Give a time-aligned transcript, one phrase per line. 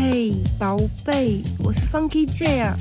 [0.00, 2.76] 嘿宝贝，我是 Funky J 啊，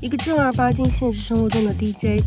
[0.00, 2.24] 一个正儿八经现实生活中的 DJ。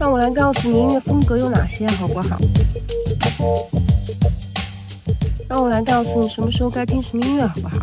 [0.00, 2.38] 让我来告诉你音乐风格有哪些，好不好？
[5.46, 7.76] 让我来告诉你什么时候该听什么音乐，好不好？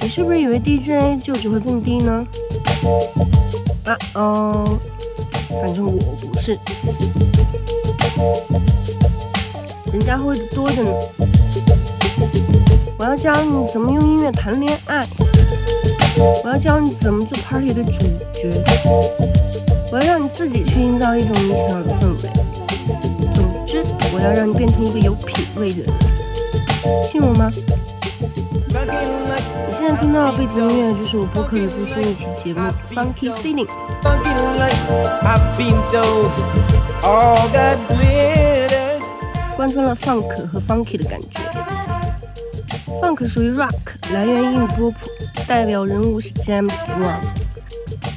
[0.00, 2.24] 你是不是以为 DJ 就只会蹦迪呢？
[3.84, 4.78] 啊哦，
[5.48, 5.90] 反正我
[6.32, 6.56] 不是。
[9.92, 10.90] 人家会多着呢。
[12.98, 15.06] 我要教你怎么用音乐谈恋爱，
[16.44, 17.92] 我要教你怎么做 party 的主
[18.32, 18.50] 角，
[19.92, 22.30] 我要让你自己去营造一种你想要的氛围。
[23.34, 23.84] 总之，
[24.14, 25.92] 我要让你变成一个有品味的人，
[27.10, 27.52] 信我吗？
[29.68, 32.60] 你现在听到的背景音乐就是我播客的最新一期节目
[32.94, 33.66] 《Funky Feeling》。
[39.56, 41.40] 贯穿了 funk 和 funky 的感觉。
[43.00, 43.72] funk 属于 rock，
[44.12, 44.96] 来源于波普，
[45.46, 47.20] 代表人物是 James Brown。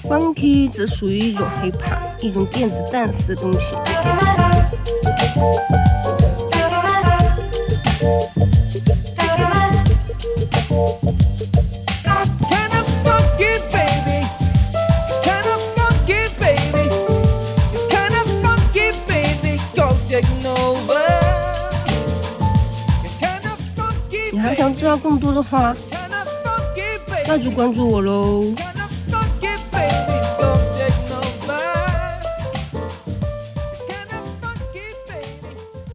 [0.03, 3.59] funky 则属于一种 hip hop，一种电子 dance 的东西。
[24.31, 25.75] 你还想知道更多的话，
[27.27, 28.43] 那就关注我喽。